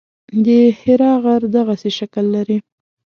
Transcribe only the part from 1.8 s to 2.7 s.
شکل لري.